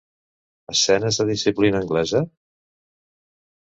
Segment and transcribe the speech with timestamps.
[0.75, 2.27] Escenes de disciplina anglesa?